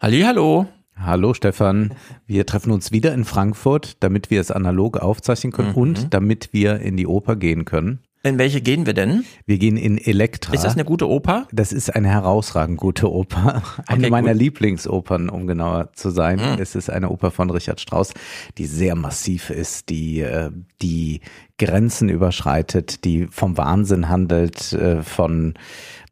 [0.00, 0.66] Hallo.
[0.98, 1.94] Hallo Stefan,
[2.26, 5.74] wir treffen uns wieder in Frankfurt, damit wir es analog aufzeichnen können Mhm.
[5.76, 8.00] und damit wir in die Oper gehen können.
[8.22, 9.24] In welche gehen wir denn?
[9.44, 10.52] Wir gehen in Elektra.
[10.54, 11.46] Ist das eine gute Oper?
[11.52, 13.62] Das ist eine herausragend gute Oper.
[13.86, 14.40] Eine Okay, meiner gut.
[14.40, 16.38] Lieblingsopern, um genauer zu sein.
[16.40, 16.60] Mhm.
[16.60, 18.12] Es ist eine Oper von Richard Strauss,
[18.58, 20.50] die sehr massiv ist, die äh,
[20.82, 21.20] die
[21.58, 25.54] Grenzen überschreitet, die vom Wahnsinn handelt, äh, von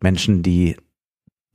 [0.00, 0.76] Menschen, die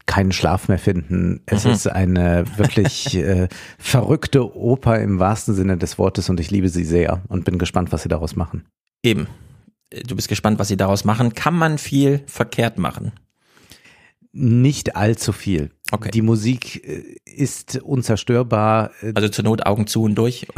[0.09, 1.41] keinen Schlaf mehr finden.
[1.45, 1.71] Es Mhm.
[1.71, 6.83] ist eine wirklich äh, verrückte Oper im wahrsten Sinne des Wortes und ich liebe sie
[6.83, 8.65] sehr und bin gespannt, was sie daraus machen.
[9.03, 9.27] Eben.
[10.07, 11.33] Du bist gespannt, was sie daraus machen.
[11.33, 13.11] Kann man viel verkehrt machen?
[14.41, 15.71] Nicht allzu viel.
[15.91, 16.11] Okay.
[16.11, 18.91] Die Musik äh, ist unzerstörbar.
[19.15, 20.47] Also zur Not Augen zu und durch.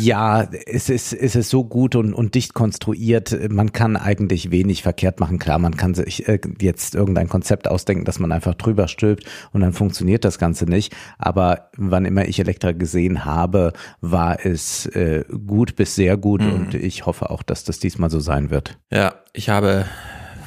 [0.00, 3.36] Ja, es ist, es ist so gut und, und dicht konstruiert.
[3.50, 5.38] Man kann eigentlich wenig verkehrt machen.
[5.38, 9.60] Klar, man kann sich äh, jetzt irgendein Konzept ausdenken, dass man einfach drüber stülpt und
[9.60, 10.94] dann funktioniert das Ganze nicht.
[11.18, 16.74] Aber wann immer ich Elektra gesehen habe, war es äh, gut bis sehr gut und
[16.74, 18.78] ich hoffe auch, dass das diesmal so sein wird.
[18.90, 19.84] Ja, ich habe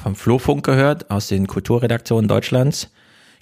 [0.04, 2.90] vom Flurfunk gehört, aus den Kulturredaktionen Deutschlands.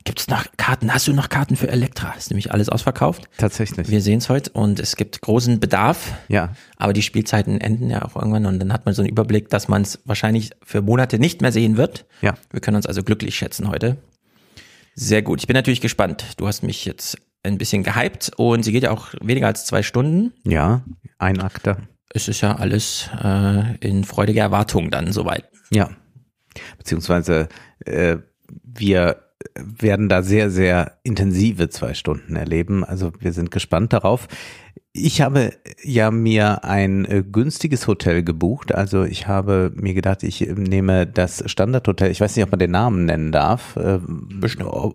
[0.04, 0.94] Gibt es noch Karten?
[0.94, 2.12] Hast du noch Karten für Elektra?
[2.16, 3.28] Ist nämlich alles ausverkauft.
[3.36, 3.88] Tatsächlich.
[3.90, 6.12] Wir sehen es heute und es gibt großen Bedarf.
[6.28, 6.54] ja.
[6.76, 9.66] Aber die Spielzeiten enden ja auch irgendwann und dann hat man so einen Überblick, dass
[9.66, 12.04] man es wahrscheinlich für Monate nicht mehr sehen wird.
[12.20, 12.34] Ja.
[12.52, 13.96] Wir können uns also glücklich schätzen heute.
[14.94, 15.40] Sehr gut.
[15.40, 16.34] Ich bin natürlich gespannt.
[16.36, 19.82] Du hast mich jetzt ein bisschen gehypt und sie geht ja auch weniger als zwei
[19.82, 20.32] Stunden.
[20.44, 20.82] Ja,
[21.18, 21.78] ein Akter.
[22.10, 25.48] Es ist ja alles äh, in freudiger Erwartung dann soweit.
[25.72, 25.90] Ja.
[26.78, 27.48] Beziehungsweise
[27.84, 28.18] äh,
[28.64, 29.16] wir
[29.54, 32.84] werden da sehr, sehr intensive zwei Stunden erleben.
[32.84, 34.28] Also wir sind gespannt darauf.
[34.92, 38.74] Ich habe ja mir ein äh, günstiges Hotel gebucht.
[38.74, 42.10] Also ich habe mir gedacht, ich nehme das Standardhotel.
[42.10, 43.98] Ich weiß nicht, ob man den Namen nennen darf, äh,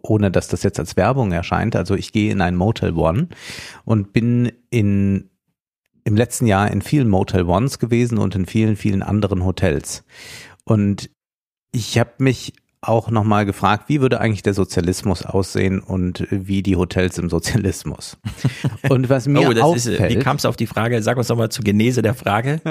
[0.03, 1.75] ohne dass das jetzt als Werbung erscheint.
[1.75, 3.29] Also ich gehe in ein Motel One
[3.85, 5.29] und bin in
[6.03, 10.05] im letzten Jahr in vielen Motel Ones gewesen und in vielen, vielen anderen Hotels.
[10.63, 11.09] Und
[11.71, 16.75] ich habe mich auch nochmal gefragt, wie würde eigentlich der Sozialismus aussehen und wie die
[16.75, 18.17] Hotels im Sozialismus.
[18.89, 21.01] Und was mir oh, ist, auffällt, äh, wie kam es auf die Frage?
[21.01, 22.61] Sag uns doch mal zur Genese der Frage.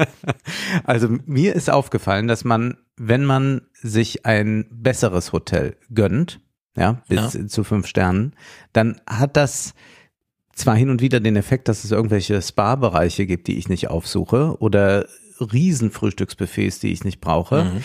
[0.85, 6.41] also mir ist aufgefallen, dass man, wenn man sich ein besseres Hotel gönnt,
[6.77, 8.35] ja, bis zu fünf Sternen,
[8.73, 9.75] dann hat das
[10.55, 14.57] zwar hin und wieder den Effekt, dass es irgendwelche Spa-Bereiche gibt, die ich nicht aufsuche
[14.59, 15.07] oder
[15.41, 17.65] Riesenfrühstücksbuffets, die ich nicht brauche.
[17.65, 17.85] Mhm.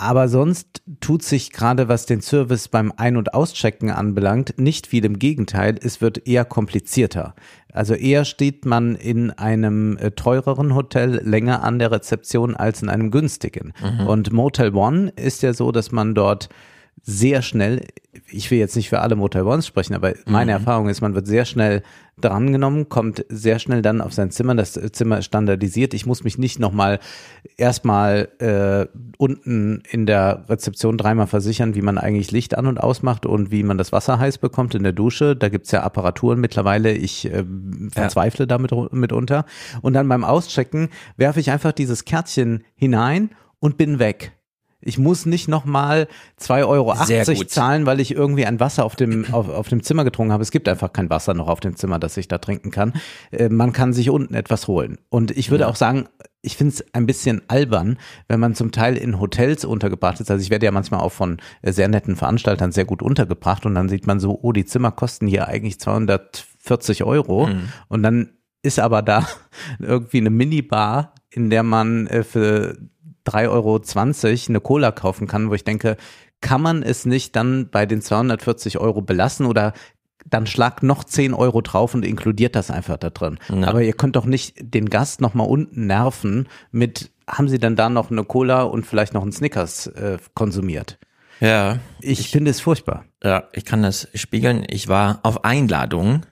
[0.00, 5.04] Aber sonst tut sich gerade, was den Service beim Ein- und Auschecken anbelangt, nicht viel.
[5.04, 7.34] Im Gegenteil, es wird eher komplizierter.
[7.72, 12.88] Also eher steht man in einem äh, teureren Hotel länger an der Rezeption als in
[12.88, 13.72] einem günstigen.
[14.06, 16.48] Und Motel One ist ja so, dass man dort
[17.02, 17.86] sehr schnell,
[18.30, 21.26] ich will jetzt nicht für alle Motel Ones sprechen, aber meine Erfahrung ist, man wird
[21.26, 21.82] sehr schnell
[22.20, 25.94] drangenommen, kommt sehr schnell dann auf sein Zimmer, das Zimmer ist standardisiert.
[25.94, 26.98] Ich muss mich nicht nochmal
[27.56, 28.86] erstmal äh,
[29.18, 33.62] unten in der Rezeption dreimal versichern, wie man eigentlich Licht an und ausmacht und wie
[33.62, 35.36] man das Wasser heiß bekommt in der Dusche.
[35.36, 37.44] Da gibt's ja Apparaturen mittlerweile, ich äh,
[37.90, 39.44] verzweifle damit mitunter.
[39.82, 43.30] Und dann beim Auschecken werfe ich einfach dieses Kärtchen hinein
[43.60, 44.32] und bin weg.
[44.80, 46.06] Ich muss nicht nochmal
[46.40, 50.32] 2,80 Euro zahlen, weil ich irgendwie ein Wasser auf dem, auf, auf dem Zimmer getrunken
[50.32, 50.42] habe.
[50.42, 52.92] Es gibt einfach kein Wasser noch auf dem Zimmer, das ich da trinken kann.
[53.32, 54.98] Äh, man kann sich unten etwas holen.
[55.08, 56.08] Und ich würde auch sagen,
[56.42, 60.30] ich finde es ein bisschen albern, wenn man zum Teil in Hotels untergebracht ist.
[60.30, 63.74] Also ich werde ja manchmal auch von äh, sehr netten Veranstaltern sehr gut untergebracht und
[63.74, 67.48] dann sieht man so, oh, die Zimmer kosten hier eigentlich 240 Euro.
[67.88, 68.30] Und dann
[68.62, 69.26] ist aber da
[69.80, 72.76] irgendwie eine Minibar, in der man äh, für
[73.28, 73.80] 3,20 Euro
[74.48, 75.96] eine Cola kaufen kann, wo ich denke,
[76.40, 79.72] kann man es nicht dann bei den 240 Euro belassen oder
[80.26, 83.38] dann schlagt noch 10 Euro drauf und inkludiert das einfach da drin.
[83.48, 83.68] Ja.
[83.68, 87.88] Aber ihr könnt doch nicht den Gast nochmal unten nerven mit, haben sie dann da
[87.88, 90.98] noch eine Cola und vielleicht noch einen Snickers äh, konsumiert?
[91.40, 93.04] Ja, Ich, finde es furchtbar.
[93.22, 94.64] ja, ich kann das spiegeln.
[94.68, 96.22] Ich war auf Einladung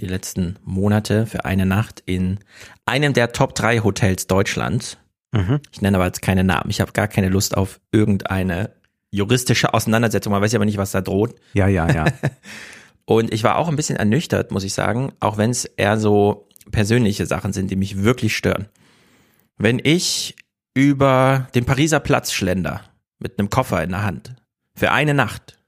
[0.00, 2.40] die letzten Monate für eine Nacht in
[2.84, 4.98] einem der Top 3 Hotels Deutschlands.
[5.32, 5.60] Mhm.
[5.70, 6.70] Ich nenne aber jetzt keine Namen.
[6.70, 8.72] Ich habe gar keine Lust auf irgendeine
[9.10, 10.32] juristische Auseinandersetzung.
[10.32, 11.34] Man weiß ja aber nicht, was da droht.
[11.54, 12.04] Ja, ja, ja.
[13.04, 16.46] Und ich war auch ein bisschen ernüchtert, muss ich sagen, auch wenn es eher so
[16.70, 18.68] persönliche Sachen sind, die mich wirklich stören.
[19.56, 20.36] Wenn ich
[20.74, 22.82] über den Pariser Platz schlender
[23.18, 24.36] mit einem Koffer in der Hand
[24.76, 25.58] für eine Nacht,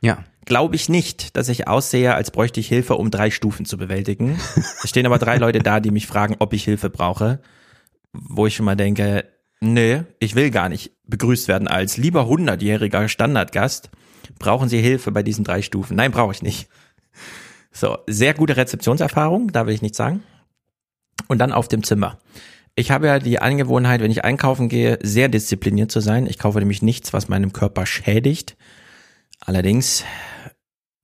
[0.00, 0.24] ja.
[0.44, 4.38] glaube ich nicht, dass ich aussehe, als bräuchte ich Hilfe, um drei Stufen zu bewältigen.
[4.82, 7.40] Es stehen aber drei Leute da, die mich fragen, ob ich Hilfe brauche,
[8.20, 9.24] wo ich schon mal denke,
[9.60, 13.90] nee, ich will gar nicht begrüßt werden als lieber hundertjähriger Standardgast.
[14.38, 15.96] Brauchen Sie Hilfe bei diesen drei Stufen?
[15.96, 16.68] Nein, brauche ich nicht.
[17.72, 20.22] So, sehr gute Rezeptionserfahrung, da will ich nichts sagen.
[21.28, 22.18] Und dann auf dem Zimmer.
[22.74, 26.26] Ich habe ja die Angewohnheit, wenn ich einkaufen gehe, sehr diszipliniert zu sein.
[26.26, 28.56] Ich kaufe nämlich nichts, was meinem Körper schädigt.
[29.40, 30.04] Allerdings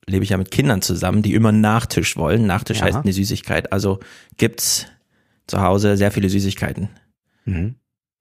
[0.06, 2.46] lebe ich ja mit Kindern zusammen, die immer Nachtisch wollen.
[2.46, 2.84] Nachtisch Ja.
[2.86, 3.72] heißt eine Süßigkeit.
[3.72, 3.98] Also
[4.36, 4.86] gibt's
[5.46, 6.90] zu Hause sehr viele Süßigkeiten.
[7.44, 7.76] Mhm.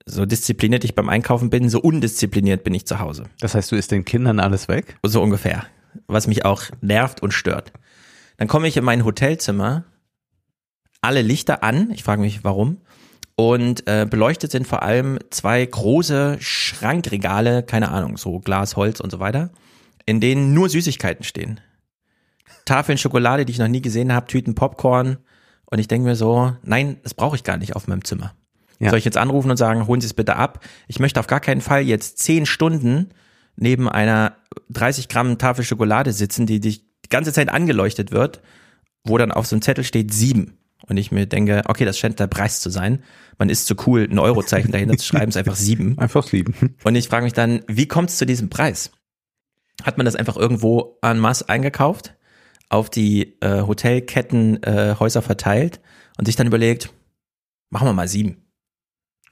[0.05, 3.23] So diszipliniert ich beim Einkaufen bin, so undiszipliniert bin ich zu Hause.
[3.39, 4.97] Das heißt, du isst den Kindern alles weg?
[5.03, 5.65] So ungefähr.
[6.07, 7.71] Was mich auch nervt und stört.
[8.37, 9.85] Dann komme ich in mein Hotelzimmer,
[11.01, 12.81] alle Lichter an, ich frage mich warum,
[13.35, 19.11] und äh, beleuchtet sind vor allem zwei große Schrankregale, keine Ahnung, so Glas, Holz und
[19.11, 19.51] so weiter,
[20.05, 21.59] in denen nur Süßigkeiten stehen.
[22.65, 25.17] Tafeln Schokolade, die ich noch nie gesehen habe, Tüten Popcorn.
[25.65, 28.33] Und ich denke mir so, nein, das brauche ich gar nicht auf meinem Zimmer.
[28.83, 28.89] Ja.
[28.89, 30.63] Soll ich jetzt anrufen und sagen, holen Sie es bitte ab?
[30.88, 33.09] Ich möchte auf gar keinen Fall jetzt zehn Stunden
[33.56, 34.38] neben einer
[34.69, 38.41] 30 Gramm Tafel Schokolade sitzen, die die ganze Zeit angeleuchtet wird,
[39.03, 40.57] wo dann auf so einem Zettel steht sieben.
[40.88, 43.03] Und ich mir denke, okay, das scheint der Preis zu sein.
[43.38, 45.97] Man ist zu cool, ein Eurozeichen dahinter zu schreiben, ist einfach sieben.
[45.97, 46.75] Einfach sieben.
[46.83, 48.91] Und ich frage mich dann, wie kommt es zu diesem Preis?
[49.83, 52.15] Hat man das einfach irgendwo en masse eingekauft,
[52.69, 55.79] auf die äh, Hotelketten äh, Häuser verteilt
[56.18, 56.94] und sich dann überlegt,
[57.69, 58.42] machen wir mal sieben.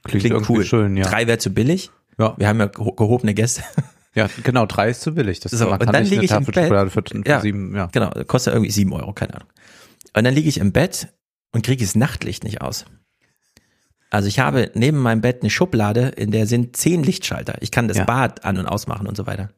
[0.04, 0.64] Klingt, irgendwie cool.
[0.64, 1.04] schön, ja.
[1.04, 1.90] Drei wäre zu billig.
[2.18, 2.34] Ja.
[2.36, 3.62] Wir haben ja geho- gehobene Gäste.
[4.14, 5.40] Ja, genau, drei ist zu billig.
[5.40, 6.64] Das So, man und dann liege ich im Tafel Bett.
[6.64, 7.40] Schokolade für, für Ja.
[7.40, 7.86] sieben, ja.
[7.92, 9.48] Genau, kostet irgendwie sieben Euro, keine Ahnung.
[10.14, 11.08] Und dann liege ich im Bett
[11.52, 12.84] und kriege das Nachtlicht nicht aus.
[14.10, 17.54] Also ich habe neben meinem Bett eine Schublade, in der sind zehn Lichtschalter.
[17.62, 18.04] Ich kann das Ja.
[18.04, 19.48] Bad an- und ausmachen und so weiter.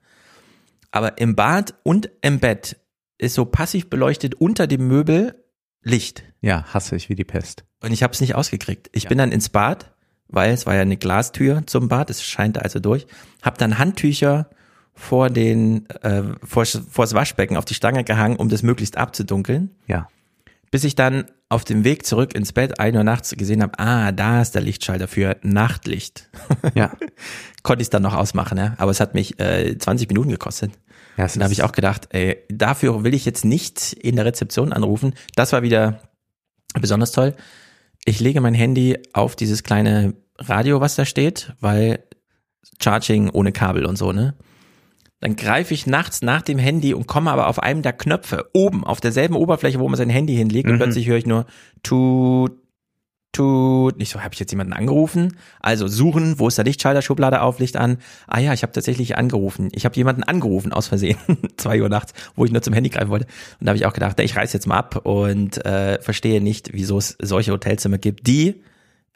[0.92, 2.76] Aber im Bad und im Bett
[3.18, 5.34] ist so passiv beleuchtet unter dem Möbel
[5.82, 6.22] Licht.
[6.42, 7.64] Ja, hasse ich wie die Pest.
[7.82, 8.88] Und ich habe es nicht ausgekriegt.
[8.92, 9.92] Ich bin dann ins Bad,
[10.28, 13.06] weil es war ja eine Glastür zum Bad, es scheint also durch.
[13.42, 14.48] Hab dann Handtücher
[14.94, 19.70] vor den äh, vor, vor das Waschbecken auf die Stange gehangen, um das möglichst abzudunkeln,
[19.86, 20.08] Ja.
[20.70, 24.10] bis ich dann auf dem Weg zurück ins Bett ein Uhr nachts gesehen habe, ah,
[24.12, 26.28] da ist der Lichtschalter für Nachtlicht.
[26.74, 26.92] Ja.
[27.62, 30.72] Konnte ich dann noch ausmachen, ja, aber es hat mich äh, 20 Minuten gekostet.
[31.16, 34.16] ja es Und da habe ich auch gedacht, ey, dafür will ich jetzt nicht in
[34.16, 35.14] der Rezeption anrufen.
[35.36, 36.00] Das war wieder
[36.80, 37.34] besonders toll.
[38.04, 42.04] Ich lege mein Handy auf dieses kleine Radio, was da steht, weil
[42.82, 44.34] Charging ohne Kabel und so, ne?
[45.20, 48.84] Dann greife ich nachts nach dem Handy und komme aber auf einem der Knöpfe oben
[48.84, 50.78] auf derselben Oberfläche, wo man sein Handy hinlegt und Mhm.
[50.80, 51.46] plötzlich höre ich nur
[51.82, 52.52] tut,
[53.34, 53.98] tut.
[53.98, 55.36] Nicht so, habe ich jetzt jemanden angerufen?
[55.60, 57.98] Also suchen, wo ist der Lichtschalter, Schublade auf, Licht an.
[58.26, 59.68] Ah ja, ich habe tatsächlich angerufen.
[59.72, 61.18] Ich habe jemanden angerufen aus Versehen,
[61.56, 63.26] zwei Uhr nachts, wo ich nur zum Handy greifen wollte.
[63.60, 66.72] Und da habe ich auch gedacht, ich reiß jetzt mal ab und äh, verstehe nicht,
[66.72, 68.62] wieso es solche Hotelzimmer gibt, die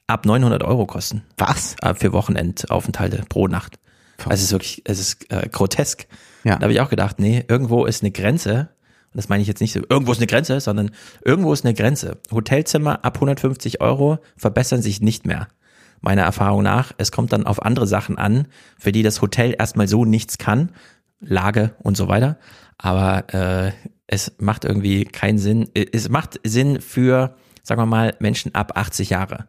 [0.07, 1.77] ab 900 Euro kosten Was?
[1.83, 3.79] äh, für Wochenendaufenthalte pro Nacht.
[4.25, 6.07] Also es ist wirklich, es ist äh, grotesk.
[6.45, 6.57] Ja.
[6.57, 8.71] Da habe ich auch gedacht, nee, irgendwo ist eine Grenze.
[9.13, 10.91] Und das meine ich jetzt nicht so, irgendwo ist eine Grenze, sondern
[11.25, 12.19] irgendwo ist eine Grenze.
[12.31, 15.49] Hotelzimmer ab 150 Euro verbessern sich nicht mehr.
[16.01, 16.93] Meiner Erfahrung nach.
[16.99, 18.47] Es kommt dann auf andere Sachen an,
[18.79, 20.71] für die das Hotel erstmal so nichts kann.
[21.21, 22.39] Lage und so weiter.
[22.77, 23.73] Aber äh,
[24.07, 25.69] es macht irgendwie keinen Sinn.
[25.75, 29.49] Es macht Sinn für, sagen wir mal, Menschen ab 80 Jahre.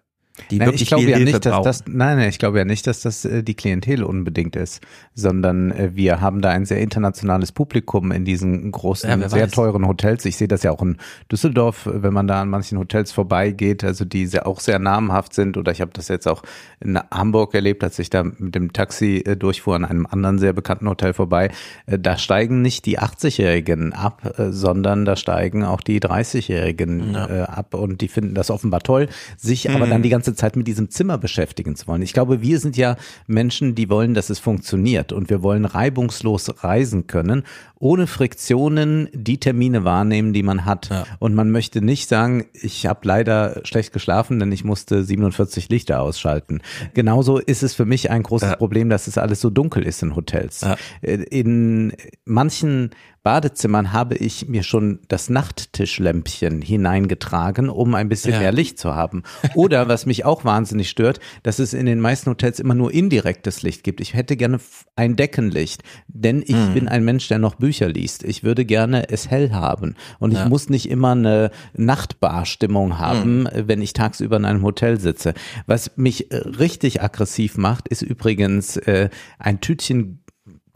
[0.51, 1.63] Die Nein, wirklich ich glaube viel ja Hilfe nicht, dass brauchen.
[1.65, 4.81] das, nein, nein, ich glaube ja nicht, dass das äh, die Klientel unbedingt ist,
[5.15, 9.51] sondern äh, wir haben da ein sehr internationales Publikum in diesen großen, Ja, sehr weiß.
[9.51, 10.25] teuren Hotels.
[10.25, 10.97] Ich sehe das ja auch in
[11.31, 15.33] Düsseldorf, äh, wenn man da an manchen Hotels vorbeigeht, also die sehr, auch sehr namhaft
[15.33, 15.57] sind.
[15.57, 16.43] Oder ich habe das jetzt auch
[16.79, 20.53] in Hamburg erlebt, als ich da mit dem Taxi äh, durchfuhr an einem anderen sehr
[20.53, 21.51] bekannten Hotel vorbei.
[21.85, 27.45] Äh, da steigen nicht die 80-Jährigen ab, äh, sondern da steigen auch die 30-Jährigen Ja.
[27.45, 30.89] ab und die finden das offenbar toll, sich aber dann die ganze Zeit mit diesem
[30.89, 32.01] Zimmer beschäftigen zu wollen.
[32.01, 36.63] Ich glaube, wir sind ja Menschen, die wollen, dass es funktioniert und wir wollen reibungslos
[36.63, 37.43] reisen können,
[37.79, 40.89] ohne Friktionen die Termine wahrnehmen, die man hat.
[40.89, 41.05] Ja.
[41.19, 46.01] Und man möchte nicht sagen, ich habe leider schlecht geschlafen, denn ich musste 47 Lichter
[46.01, 46.61] ausschalten.
[46.93, 48.55] Genauso ist es für mich ein großes Ja.
[48.57, 50.61] Problem, dass es alles so dunkel ist in Hotels.
[50.61, 50.75] Ja.
[51.01, 51.93] Äh, In
[52.25, 52.89] manchen
[53.23, 58.39] Badezimmern habe ich mir schon das Nachttischlämpchen hineingetragen, um ein bisschen Ja.
[58.39, 59.23] mehr Licht zu haben.
[59.55, 63.61] Oder was mich auch wahnsinnig stört, dass es in den meisten Hotels immer nur indirektes
[63.61, 63.99] Licht gibt.
[64.01, 64.59] Ich hätte gerne
[64.95, 66.73] ein Deckenlicht, denn ich Mhm.
[66.73, 68.23] bin ein Mensch, der noch Bücher liest.
[68.23, 70.49] Ich würde gerne es hell haben und ich Ja.
[70.49, 73.49] muss nicht immer eine Nachtbarstimmung haben, Mhm.
[73.67, 75.33] wenn ich tagsüber in einem Hotel sitze.
[75.67, 80.18] Was mich äh, richtig aggressiv macht, ist übrigens äh, ein Tütchen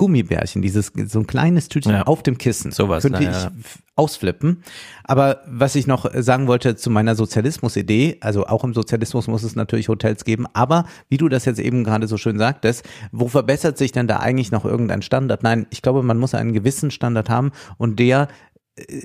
[0.04, 2.04] Gummibärchen, dieses so ein kleines Tütchen Ja.
[2.04, 2.72] auf dem Kissen.
[2.74, 3.52] Sowas, könnte na ich ja.
[3.58, 4.62] f- ausflippen.
[5.06, 9.44] Aber was ich noch äh, sagen wollte zu meiner Sozialismus-Idee, also auch im Sozialismus muss
[9.44, 12.84] es natürlich Hotels geben, aber wie du das jetzt eben gerade so schön sagtest,
[13.14, 15.42] wo verbessert sich denn da eigentlich noch irgendein Standard?
[15.42, 18.28] Nein, ich glaube, man muss einen gewissen Standard haben und der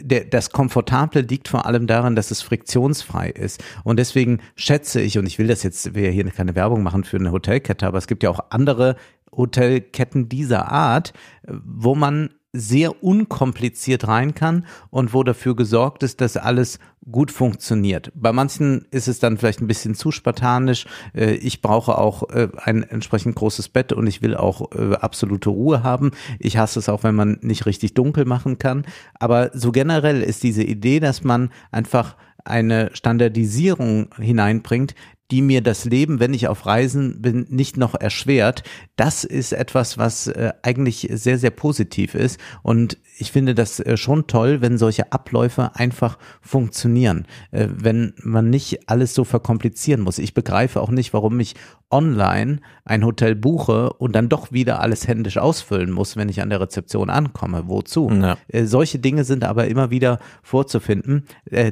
[0.00, 3.62] der, das Komfortable liegt vor allem daran, dass es friktionsfrei ist.
[3.84, 7.18] Und deswegen schätze ich, und ich will das jetzt, wir hier keine Werbung machen für
[7.18, 8.96] eine Hotelkette, aber es gibt ja auch andere
[9.38, 11.14] Hotelketten dieser Art,
[11.46, 16.78] wo man sehr unkompliziert rein kann und wo dafür gesorgt ist, dass alles
[17.10, 18.10] gut funktioniert.
[18.14, 20.86] Bei manchen ist es dann vielleicht ein bisschen zu spartanisch.
[21.14, 25.50] Äh, ich brauche auch äh, ein entsprechend großes Bett und ich will auch äh, absolute
[25.50, 26.12] Ruhe haben.
[26.38, 28.86] Ich hasse es auch, wenn man nicht richtig dunkel machen kann.
[29.14, 34.94] Aber so generell ist diese Idee, dass man einfach eine Standardisierung hineinbringt,
[35.30, 38.62] die mir das Leben, wenn ich auf Reisen bin, nicht noch erschwert.
[38.96, 42.40] Das ist etwas, was äh, eigentlich sehr, sehr positiv ist.
[42.62, 48.48] Und ich finde das äh, schon toll, wenn solche Abläufe einfach funktionieren, äh, wenn man
[48.48, 50.18] nicht alles so verkomplizieren muss.
[50.18, 51.54] Ich begreife auch nicht, warum ich
[51.90, 56.50] online ein Hotel buche und dann doch wieder alles händisch ausfüllen muss, wenn ich an
[56.50, 57.64] der Rezeption ankomme.
[57.66, 58.08] Wozu?
[58.10, 58.38] Ja.
[58.48, 61.24] Äh, solche Dinge sind aber immer wieder vorzufinden.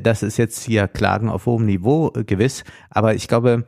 [0.03, 3.67] Das ist jetzt hier Klagen auf hohem Niveau gewiss, aber ich glaube,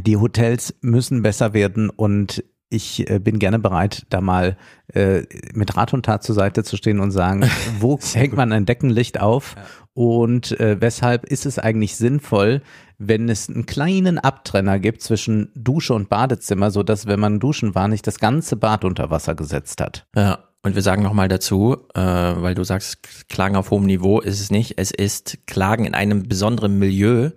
[0.00, 4.56] die Hotels müssen besser werden und ich äh, bin gerne bereit, da mal
[4.94, 7.48] äh, mit Rat und Tat zur Seite zu stehen und sagen,
[7.80, 9.62] wo hängt man ein Deckenlicht auf ja.
[9.94, 12.62] und äh, weshalb ist es eigentlich sinnvoll,
[12.98, 17.74] wenn es einen kleinen Abtrenner gibt zwischen Dusche und Badezimmer, so dass wenn man duschen
[17.74, 20.06] war, nicht das ganze Bad unter Wasser gesetzt hat.
[20.16, 20.38] Ja.
[20.64, 24.52] Und wir sagen nochmal dazu, äh, weil du sagst, Klagen auf hohem Niveau ist es
[24.52, 24.74] nicht.
[24.76, 27.30] Es ist Klagen in einem besonderen Milieu.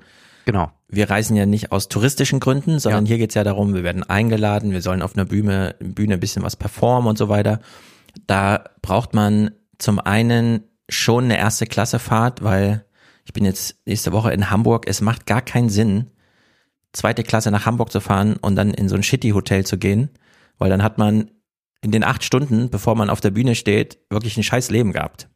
[0.45, 3.09] Genau wir reisen ja nicht aus touristischen Gründen, sondern ja.
[3.09, 6.43] hier geht's ja darum, wir werden eingeladen, wir sollen auf einer Bühne, Bühne ein bisschen
[6.43, 7.59] was performen und so weiter.
[8.27, 12.85] Da braucht man zum einen schon eine erste Klasse Fahrt, weil
[13.25, 14.87] ich bin jetzt nächste Woche in Hamburg.
[14.87, 16.11] Es macht gar keinen Sinn,
[16.93, 20.09] zweite Klasse nach Hamburg zu fahren und dann in so ein Shitty Hotel zu gehen,
[20.57, 21.31] weil dann hat man
[21.85, 25.29] in den acht Stunden, bevor man auf der Bühne steht, wirklich ein scheiß Leben gehabt.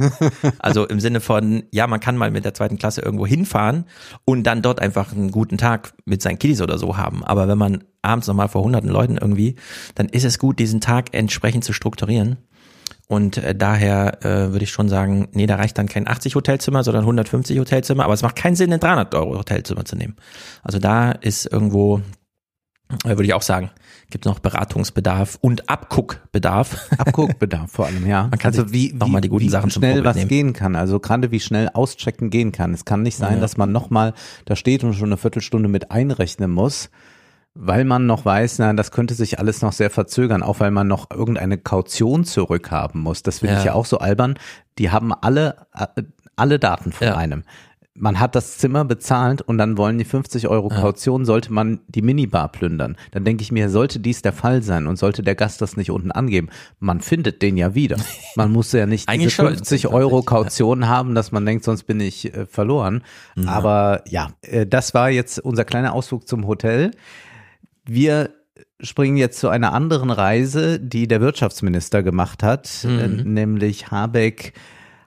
[0.58, 3.84] also im Sinne von, ja, man kann mal mit der zweiten Klasse irgendwo hinfahren
[4.24, 7.22] und dann dort einfach einen guten Tag mit seinen Kiddies oder so haben.
[7.22, 9.54] Aber wenn man abends nochmal vor hunderten Leuten irgendwie,
[9.94, 12.38] dann ist es gut, diesen Tag entsprechend zu strukturieren.
[13.06, 16.82] Und äh, daher äh, würde ich schon sagen, nee, da reicht dann kein 80 Hotelzimmer,
[16.82, 18.02] sondern 150 Hotelzimmer.
[18.02, 20.16] Aber es macht keinen Sinn, ein 300 Euro Hotelzimmer zu nehmen.
[20.64, 22.02] Also da ist irgendwo
[23.04, 23.70] äh, würde ich auch sagen,
[24.10, 26.90] gibt noch Beratungsbedarf und Abguckbedarf.
[26.98, 28.22] Abguckbedarf vor allem, ja.
[28.30, 30.28] Man kann also wie, wie, mal die guten wie Sachen schnell was nehmen.
[30.28, 30.76] gehen kann.
[30.76, 32.72] Also gerade wie schnell auschecken gehen kann.
[32.72, 33.40] Es kann nicht sein, ja.
[33.40, 36.90] dass man nochmal da steht und schon eine Viertelstunde mit einrechnen muss,
[37.54, 40.86] weil man noch weiß, na, das könnte sich alles noch sehr verzögern, auch weil man
[40.86, 43.22] noch irgendeine Kaution zurückhaben muss.
[43.22, 43.60] Das finde ja.
[43.60, 44.38] ich ja auch so albern.
[44.78, 46.02] Die haben alle, äh,
[46.36, 47.16] alle Daten von ja.
[47.16, 47.42] einem
[47.98, 52.02] man hat das Zimmer bezahlt und dann wollen die 50 Euro Kaution, sollte man die
[52.02, 52.96] Minibar plündern.
[53.12, 55.90] Dann denke ich mir, sollte dies der Fall sein und sollte der Gast das nicht
[55.90, 56.48] unten angeben,
[56.78, 57.96] man findet den ja wieder.
[58.36, 60.88] Man muss ja nicht diese 50 Euro Kaution ja.
[60.88, 63.02] haben, dass man denkt, sonst bin ich äh, verloren.
[63.34, 63.48] Ja.
[63.48, 66.90] Aber ja, äh, das war jetzt unser kleiner Ausflug zum Hotel.
[67.86, 68.30] Wir
[68.80, 72.98] springen jetzt zu einer anderen Reise, die der Wirtschaftsminister gemacht hat, mhm.
[72.98, 74.52] äh, nämlich Habeck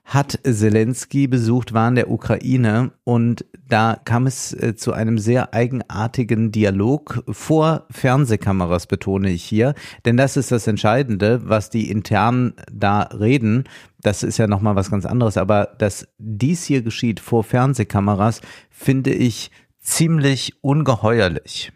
[0.10, 5.54] hat Zelensky besucht, war in der Ukraine und da kam es äh, zu einem sehr
[5.54, 9.75] eigenartigen Dialog vor Fernsehkameras, betone ich hier,
[10.06, 13.66] denn das ist das Entscheidende, was die intern da reden.
[14.01, 19.12] Das ist ja nochmal was ganz anderes, aber dass dies hier geschieht vor Fernsehkameras, finde
[19.12, 21.72] ich ziemlich ungeheuerlich.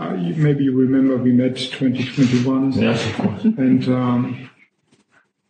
[0.00, 3.44] Uh, maybe you remember we met 2021 yes, of course.
[3.56, 4.48] and um,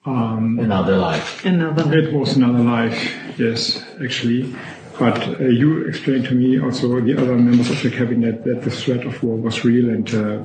[0.09, 1.45] Um, another life.
[1.45, 1.85] Another.
[1.85, 1.95] life.
[1.95, 4.55] It was another life, yes, actually.
[4.99, 8.71] But uh, you explained to me also the other members of the cabinet that the
[8.71, 10.45] threat of war was real, and uh,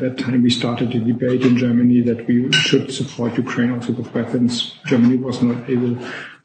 [0.00, 4.12] that time we started a debate in Germany that we should support Ukraine also with
[4.12, 4.74] weapons.
[4.86, 5.96] Germany was not able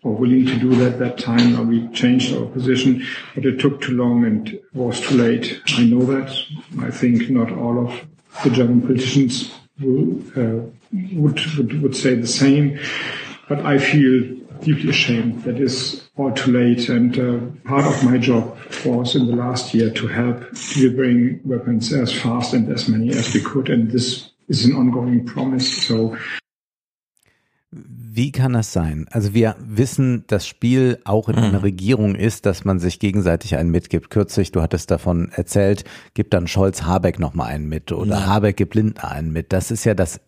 [0.03, 1.67] or willing to do that that time.
[1.67, 5.59] We changed our position, but it took too long and was too late.
[5.77, 6.29] I know that.
[6.79, 7.91] I think not all of
[8.43, 12.79] the German politicians will, uh, would, would, would say the same.
[13.47, 16.89] But I feel deeply ashamed that is all too late.
[16.89, 21.93] And uh, part of my job was in the last year to help delivering weapons
[21.93, 23.69] as fast and as many as we could.
[23.69, 25.87] And this is an ongoing promise.
[25.87, 26.17] So
[28.17, 29.05] Wie kann das sein?
[29.11, 31.63] Also wir wissen, das Spiel auch in einer mhm.
[31.63, 34.09] Regierung ist, dass man sich gegenseitig einen mitgibt.
[34.09, 35.83] Kürzlich, du hattest davon erzählt,
[36.15, 38.25] gibt dann Scholz Habeck nochmal einen mit oder ja.
[38.25, 39.53] Habeck gibt Lindner einen mit.
[39.53, 40.19] Das ist ja das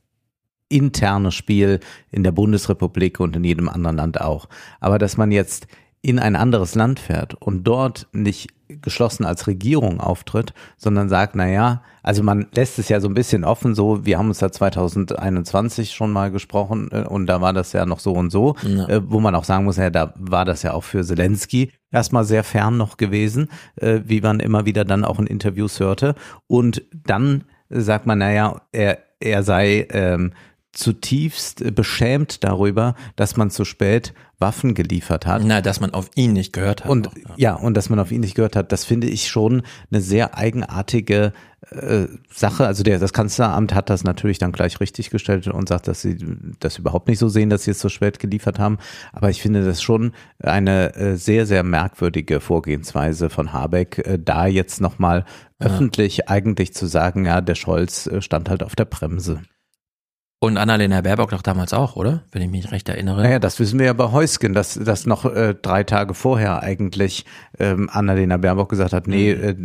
[0.69, 1.79] interne Spiel
[2.11, 4.47] in der Bundesrepublik und in jedem anderen Land auch.
[4.79, 5.67] Aber dass man jetzt
[6.01, 8.49] in ein anderes Land fährt und dort nicht
[8.81, 13.15] geschlossen als Regierung auftritt, sondern sagt, na ja, also man lässt es ja so ein
[13.15, 17.51] bisschen offen, so, wir haben uns da 2021 schon mal gesprochen äh, und da war
[17.51, 18.87] das ja noch so und so, ja.
[18.87, 22.23] äh, wo man auch sagen muss, ja, da war das ja auch für Zelensky erstmal
[22.23, 26.13] sehr fern noch gewesen, äh, wie man immer wieder dann auch in Interviews hörte
[26.45, 30.31] und dann sagt man, naja, er, er sei ähm,
[30.71, 35.41] zutiefst beschämt darüber, dass man zu spät Waffen geliefert hat.
[35.43, 36.91] Na, dass man auf ihn nicht gehört hat.
[36.91, 37.33] Und auch, ja.
[37.37, 37.53] ja.
[37.55, 41.33] und dass man auf ihn nicht gehört hat, das finde ich schon eine sehr eigenartige
[41.71, 42.65] äh, Sache.
[42.65, 46.17] Also der, das Kanzleramt hat das natürlich dann gleich richtig gestellt und sagt, dass sie
[46.59, 48.77] das überhaupt nicht so sehen, dass sie es so spät geliefert haben.
[49.11, 54.47] Aber ich finde das schon eine äh, sehr, sehr merkwürdige Vorgehensweise von Habeck, äh, da
[54.47, 55.25] jetzt nochmal
[55.59, 55.67] ja.
[55.67, 59.41] öffentlich eigentlich zu sagen, ja, der Scholz äh, stand halt auf der Bremse.
[60.41, 62.23] Und Annalena Baerbock doch damals auch, oder?
[62.31, 63.23] Wenn ich mich recht erinnere.
[63.23, 67.25] Naja, das wissen wir ja bei Heusgen, dass, dass noch äh, drei Tage vorher eigentlich
[67.59, 69.43] ähm, Annalena Baerbock gesagt hat, nee, mhm.
[69.43, 69.55] äh,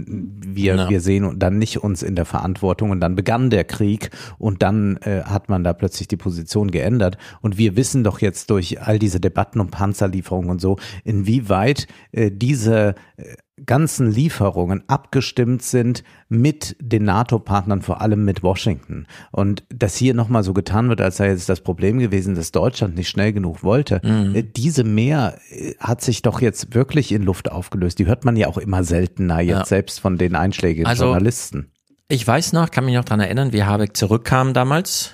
[0.57, 0.91] wir, ja.
[0.91, 2.91] wir sehen dann nicht uns in der Verantwortung.
[2.91, 7.19] Und dann begann der Krieg und dann äh, hat man da plötzlich die Position geändert.
[7.41, 12.33] Und wir wissen doch jetzt durch all diese Debatten um Panzerlieferungen und so, inwieweit äh,
[12.33, 19.07] diese äh, ganzen Lieferungen abgestimmt sind mit den NATO-Partnern, vor allem mit Washington.
[19.31, 22.97] Und dass hier nochmal so getan wird, als sei jetzt das Problem gewesen, dass Deutschland
[22.97, 24.01] nicht schnell genug wollte.
[24.03, 24.35] Mhm.
[24.35, 27.99] Äh, diese Mehr äh, hat sich doch jetzt wirklich in Luft aufgelöst.
[27.99, 29.65] Die hört man ja auch immer seltener, jetzt ja.
[29.67, 31.71] selbst von den einschlägigen also, Journalisten.
[32.09, 35.13] Ich weiß noch, kann mich noch dran erinnern, wie Habeck zurückkam damals,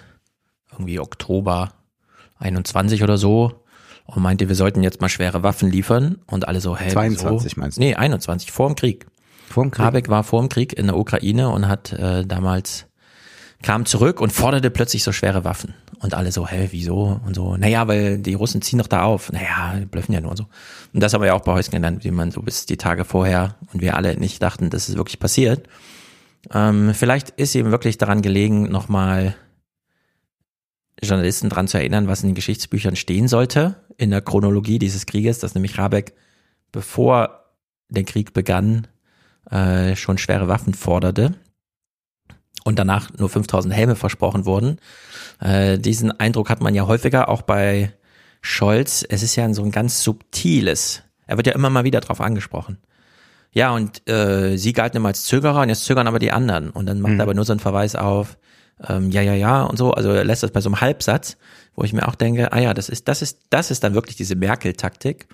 [0.72, 1.72] irgendwie Oktober
[2.38, 3.59] 21 oder so,
[4.14, 7.60] und meinte, wir sollten jetzt mal schwere Waffen liefern und alle so, hey, 22 so?
[7.60, 7.82] meinst du?
[7.82, 9.06] Nee, 21, vor dem Krieg.
[9.48, 9.84] Vor dem Krieg.
[9.84, 12.86] Habeck war vor dem Krieg in der Ukraine und hat äh, damals
[13.62, 15.74] kam zurück und forderte plötzlich so schwere Waffen.
[16.00, 17.20] Und alle so, hä, wieso?
[17.26, 19.30] Und so, naja, weil die Russen ziehen doch da auf.
[19.32, 20.46] Naja, die blöffen ja nur und so.
[20.94, 23.04] Und das haben wir ja auch bei Häuschen genannt, wie man so bis die Tage
[23.04, 25.68] vorher und wir alle nicht dachten, dass es wirklich passiert.
[26.54, 29.34] Ähm, vielleicht ist ihm wirklich daran gelegen, nochmal
[31.08, 35.38] Journalisten dran zu erinnern, was in den Geschichtsbüchern stehen sollte in der Chronologie dieses Krieges,
[35.40, 36.14] dass nämlich Rabeck,
[36.72, 37.44] bevor
[37.90, 38.86] der Krieg begann,
[39.50, 41.34] äh, schon schwere Waffen forderte
[42.64, 44.78] und danach nur 5000 Helme versprochen wurden.
[45.40, 47.92] Äh, diesen Eindruck hat man ja häufiger auch bei
[48.40, 49.04] Scholz.
[49.08, 51.02] Es ist ja so ein ganz subtiles.
[51.26, 52.78] Er wird ja immer mal wieder drauf angesprochen.
[53.52, 56.70] Ja, und äh, sie galten immer als Zögerer und jetzt zögern aber die anderen.
[56.70, 57.20] Und dann macht mhm.
[57.20, 58.38] er aber nur so einen Verweis auf,
[58.88, 59.92] ähm, ja, ja, ja und so.
[59.92, 61.36] Also er lässt das bei so einem Halbsatz,
[61.74, 64.16] wo ich mir auch denke, ah ja, das ist, das ist, das ist dann wirklich
[64.16, 65.28] diese Merkel-Taktik.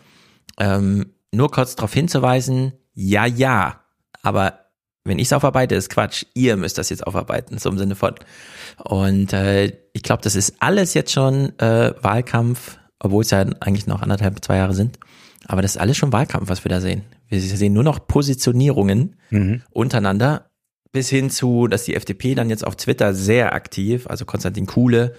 [0.59, 3.81] Ähm, nur kurz darauf hinzuweisen, ja, ja,
[4.23, 4.67] aber
[5.05, 6.25] wenn ich es aufarbeite, ist Quatsch.
[6.35, 8.15] Ihr müsst das jetzt aufarbeiten, so im Sinne von.
[8.83, 13.87] Und äh, ich glaube, das ist alles jetzt schon äh, Wahlkampf, obwohl es ja eigentlich
[13.87, 14.99] noch anderthalb, zwei Jahre sind.
[15.47, 17.03] Aber das ist alles schon Wahlkampf, was wir da sehen.
[17.29, 19.63] Wir sehen nur noch Positionierungen mhm.
[19.71, 20.51] untereinander
[20.97, 25.13] bis hin zu, dass die FDP dann jetzt auf Twitter sehr aktiv, also Konstantin Kuhle,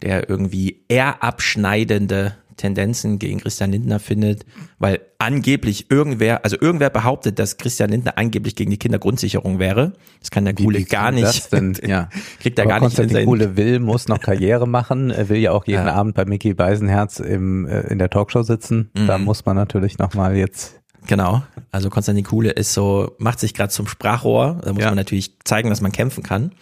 [0.00, 4.46] der irgendwie eher abschneidende Tendenzen gegen Christian Lindner findet,
[4.78, 9.94] weil angeblich irgendwer, also irgendwer behauptet, dass Christian Lindner angeblich gegen die Kindergrundsicherung wäre.
[10.20, 11.24] Das kann der Kuhle gar nicht.
[11.24, 11.76] Das denn?
[11.84, 12.08] Ja.
[12.38, 15.10] Kriegt er gar nicht Konstantin Kuhle will, muss noch Karriere machen.
[15.10, 15.92] Er will ja auch jeden ja.
[15.92, 18.90] Abend bei Mickey Beisenherz im, äh, in der Talkshow sitzen.
[18.96, 19.08] Mhm.
[19.08, 21.42] Da muss man natürlich nochmal jetzt Genau.
[21.76, 24.60] Also Konstantin Kuhle ist so, macht sich gerade zum Sprachrohr.
[24.64, 24.88] Da muss ja.
[24.88, 26.52] man natürlich zeigen, dass man kämpfen kann.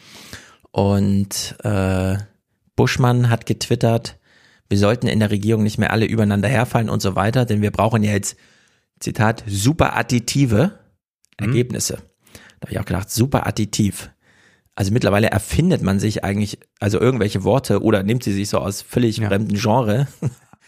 [0.73, 2.17] Und äh,
[2.75, 4.19] Buschmann hat getwittert,
[4.69, 7.71] wir sollten in der Regierung nicht mehr alle übereinander herfallen und so weiter, denn wir
[7.71, 8.37] brauchen ja jetzt,
[8.99, 10.73] Zitat, super additive
[11.39, 11.47] mhm.
[11.47, 11.99] Ergebnisse.
[12.59, 14.11] Da habe ich auch gedacht, super additiv.
[14.75, 18.83] Also mittlerweile erfindet man sich eigentlich, also irgendwelche Worte oder nimmt sie sich so aus
[18.83, 19.29] völlig ja.
[19.29, 20.09] fremden Genre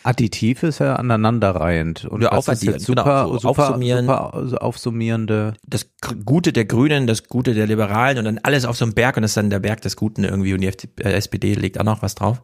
[0.06, 2.04] Additiv ist ja aneinanderreihend.
[2.04, 5.54] Und ja, das ist jetzt super, genau, so super, aufsummieren, super aufsummierende.
[5.66, 5.90] Das
[6.24, 9.22] Gute der Grünen, das Gute der Liberalen und dann alles auf so einem Berg und
[9.22, 10.68] das ist dann der Berg des Guten irgendwie und die
[11.02, 12.40] SPD äh, legt auch noch was drauf.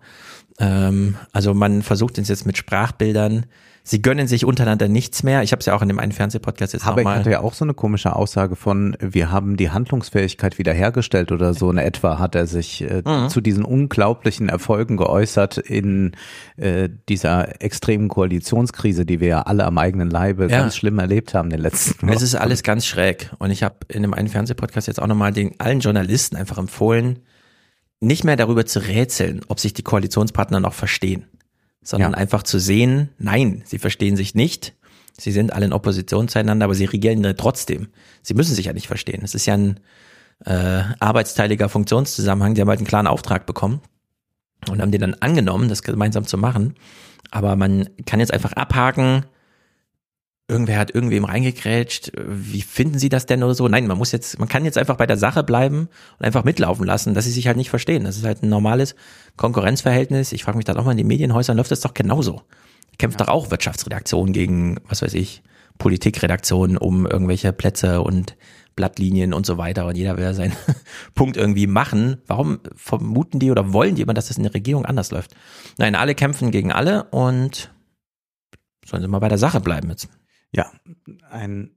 [0.58, 3.46] Ähm, also man versucht es jetzt mit Sprachbildern
[3.84, 5.42] sie gönnen sich untereinander nichts mehr.
[5.42, 7.18] Ich habe es ja auch in dem einen Fernsehpodcast jetzt Habeck mal.
[7.18, 11.70] hatte ja auch so eine komische Aussage von, wir haben die Handlungsfähigkeit wiederhergestellt oder so
[11.70, 13.28] in etwa hat er sich äh, mhm.
[13.28, 16.12] zu diesen unglaublichen Erfolgen geäußert in
[16.56, 20.60] äh, dieser extremen Koalitionskrise, die wir ja alle am eigenen Leibe ja.
[20.60, 22.14] ganz schlimm erlebt haben in den letzten Wochen.
[22.14, 25.32] Es ist alles ganz schräg und ich habe in dem einen Fernsehpodcast jetzt auch nochmal
[25.32, 27.20] den allen Journalisten einfach empfohlen,
[28.00, 31.26] nicht mehr darüber zu rätseln, ob sich die Koalitionspartner noch verstehen
[31.82, 32.18] sondern ja.
[32.18, 34.74] einfach zu sehen, nein, sie verstehen sich nicht.
[35.18, 37.88] Sie sind alle in Opposition zueinander, aber sie regieren trotzdem.
[38.22, 39.22] Sie müssen sich ja nicht verstehen.
[39.22, 39.80] Es ist ja ein
[40.44, 42.54] äh, arbeitsteiliger Funktionszusammenhang.
[42.54, 43.80] Die haben halt einen klaren Auftrag bekommen
[44.70, 46.74] und haben den dann angenommen, das gemeinsam zu machen.
[47.30, 49.26] Aber man kann jetzt einfach abhaken,
[50.48, 53.68] irgendwer hat irgendwem reingekrätscht, wie finden Sie das denn oder so?
[53.68, 56.84] Nein, man muss jetzt, man kann jetzt einfach bei der Sache bleiben und einfach mitlaufen
[56.84, 58.04] lassen, dass sie sich halt nicht verstehen.
[58.04, 58.94] Das ist halt ein normales
[59.36, 60.32] Konkurrenzverhältnis.
[60.32, 62.42] Ich frage mich dann auch mal in den Medienhäusern läuft das doch genauso.
[62.98, 63.26] Kämpft ja.
[63.26, 65.42] doch auch Wirtschaftsredaktion gegen, was weiß ich,
[65.78, 68.36] Politikredaktion um irgendwelche Plätze und
[68.76, 70.54] Blattlinien und so weiter und jeder will seinen
[71.14, 72.18] Punkt irgendwie machen.
[72.26, 75.34] Warum vermuten die oder wollen die immer, dass das in der Regierung anders läuft?
[75.78, 77.70] Nein, alle kämpfen gegen alle und
[78.84, 80.08] sollen sie mal bei der Sache bleiben jetzt.
[80.52, 80.70] Ja,
[81.30, 81.70] ein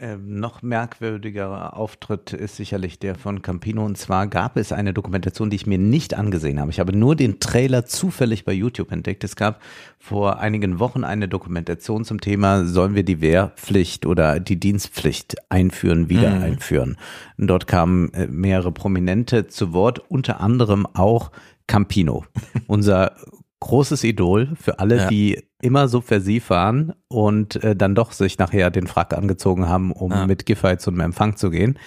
[0.00, 3.84] äh, noch merkwürdigerer Auftritt ist sicherlich der von Campino.
[3.84, 6.70] Und zwar gab es eine Dokumentation, die ich mir nicht angesehen habe.
[6.70, 9.24] Ich habe nur den Trailer zufällig bei YouTube entdeckt.
[9.24, 9.60] Es gab
[9.98, 16.08] vor einigen Wochen eine Dokumentation zum Thema, sollen wir die Wehrpflicht oder die Dienstpflicht einführen,
[16.08, 16.42] wieder mhm.
[16.42, 16.96] einführen.
[17.36, 21.32] Und dort kamen äh, mehrere Prominente zu Wort, unter anderem auch
[21.66, 22.24] Campino,
[22.68, 23.16] unser
[23.60, 25.08] großes Idol für alle, ja.
[25.08, 30.12] die immer subversiv waren und äh, dann doch sich nachher den Frack angezogen haben, um
[30.12, 30.26] ja.
[30.26, 31.78] mit Giffey zum Empfang zu gehen.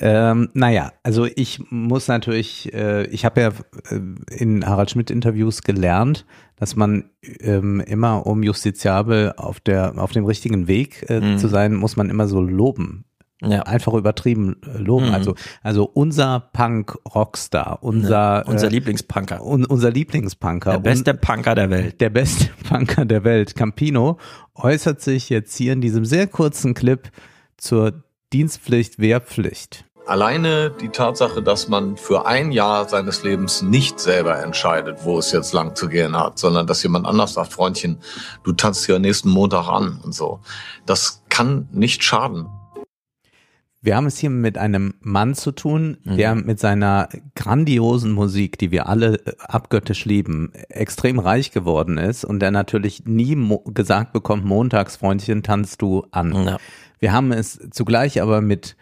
[0.00, 3.48] Ähm, naja, also ich muss natürlich, äh, ich habe ja
[3.90, 4.00] äh,
[4.34, 10.24] in Harald Schmidt Interviews gelernt, dass man ähm, immer, um justiziabel auf der auf dem
[10.24, 11.38] richtigen Weg äh, mhm.
[11.38, 13.04] zu sein, muss man immer so loben
[13.42, 13.62] ja.
[13.62, 15.08] einfach übertrieben äh, loben.
[15.08, 15.14] Mhm.
[15.14, 19.44] Also, also unser Punk-Rockstar, unser, ja, unser äh, Lieblingspunker.
[19.44, 20.72] Un, unser Lieblingspunker.
[20.72, 22.00] Der beste Punker der Welt.
[22.00, 23.54] Der beste Punker der Welt.
[23.54, 24.18] Campino
[24.54, 27.10] äußert sich jetzt hier in diesem sehr kurzen Clip
[27.56, 29.84] zur Dienstpflicht, Wehrpflicht.
[30.06, 35.32] Alleine die Tatsache, dass man für ein Jahr seines Lebens nicht selber entscheidet, wo es
[35.32, 38.00] jetzt lang zu gehen hat, sondern dass jemand anders sagt, Freundchen,
[38.42, 40.40] du tanzt ja nächsten Montag an und so.
[40.84, 42.48] Das kann nicht schaden.
[43.84, 46.46] Wir haben es hier mit einem Mann zu tun, der mhm.
[46.46, 52.40] mit seiner grandiosen Musik, die wir alle äh, abgöttisch lieben, extrem reich geworden ist und
[52.40, 56.32] der natürlich nie gesagt bekommt, montags, Freundchen, tanzt du an.
[56.32, 56.58] Ja.
[56.98, 58.74] Wir haben es zugleich aber mit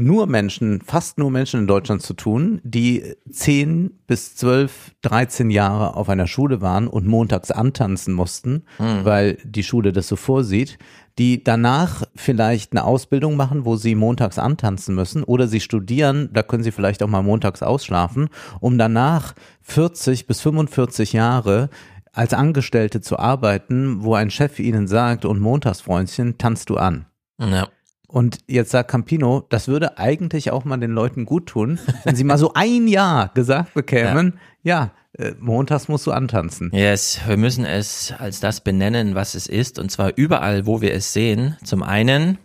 [0.00, 5.96] nur Menschen, fast nur Menschen in Deutschland zu tun, die 10 bis 12, 13 Jahre
[5.96, 9.04] auf einer Schule waren und montags antanzen mussten, mhm.
[9.04, 10.78] weil die Schule das so vorsieht
[11.20, 16.42] die danach vielleicht eine Ausbildung machen, wo sie montags antanzen müssen oder sie studieren, da
[16.42, 21.68] können sie vielleicht auch mal montags ausschlafen, um danach 40 bis 45 Jahre
[22.12, 27.04] als Angestellte zu arbeiten, wo ein Chef ihnen sagt, und Montagsfreundchen, tanzt du an.
[27.38, 27.68] Ja.
[28.10, 32.24] Und jetzt sagt Campino, das würde eigentlich auch mal den Leuten gut tun, wenn sie
[32.24, 36.72] mal so ein Jahr gesagt bekämen, ja, ja äh, montags musst du antanzen.
[36.74, 40.92] Yes, wir müssen es als das benennen, was es ist, und zwar überall, wo wir
[40.92, 41.56] es sehen.
[41.62, 42.38] Zum einen,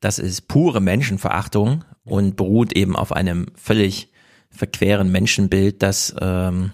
[0.00, 4.10] das ist pure Menschenverachtung und beruht eben auf einem völlig
[4.50, 6.72] verqueren Menschenbild, das ähm,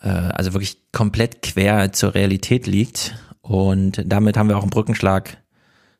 [0.00, 3.16] äh, also wirklich komplett quer zur Realität liegt.
[3.42, 5.36] Und damit haben wir auch einen Brückenschlag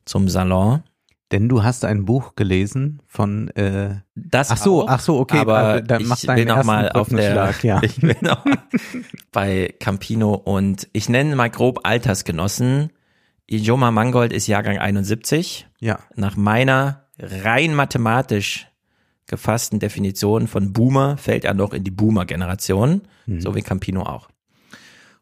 [0.07, 0.83] zum Salon.
[1.31, 5.39] Denn du hast ein Buch gelesen von äh, das Ach so, auch, ach so, okay,
[5.39, 7.83] aber also, dann mach ich will noch mal auf der ja.
[7.83, 8.45] ich will noch
[9.31, 12.91] bei Campino und ich nenne mal grob Altersgenossen.
[13.47, 15.67] Ijoma Mangold ist Jahrgang 71.
[15.81, 15.99] Ja.
[16.17, 18.69] Nach meiner rein mathematisch
[19.27, 23.41] gefassten Definition von Boomer fällt er noch in die Boomer-Generation, mhm.
[23.41, 24.29] so wie Campino auch.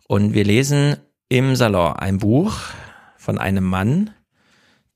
[0.06, 0.96] Und wir lesen
[1.28, 2.56] im Salon ein Buch
[3.16, 4.10] von einem Mann,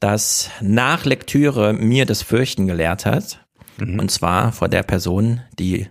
[0.00, 3.44] das nach Lektüre mir das Fürchten gelehrt hat.
[3.78, 4.00] Mhm.
[4.00, 5.86] Und zwar vor der Person, die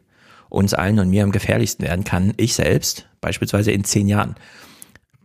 [0.50, 4.36] uns allen und mir am gefährlichsten werden kann, ich selbst, beispielsweise in zehn Jahren.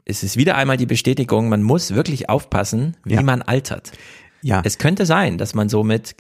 [0.05, 3.23] Es ist wieder einmal die Bestätigung, man muss wirklich aufpassen, wie ja.
[3.23, 3.93] man altert.
[4.43, 4.61] Ja.
[4.65, 6.15] Es könnte sein, dass man so mit,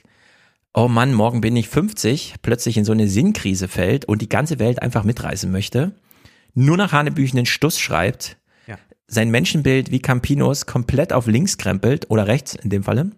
[0.72, 4.58] oh Mann, morgen bin ich 50, plötzlich in so eine Sinnkrise fällt und die ganze
[4.58, 5.92] Welt einfach mitreißen möchte,
[6.54, 8.38] nur nach Hanebüchen den Stuss schreibt,
[9.06, 13.10] sein Menschenbild wie Campinos komplett auf links krempelt oder rechts in dem Falle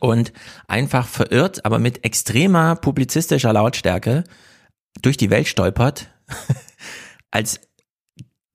[0.00, 0.32] und
[0.66, 4.24] einfach verirrt, aber mit extremer publizistischer Lautstärke
[5.02, 6.10] durch die Welt stolpert,
[7.30, 7.60] als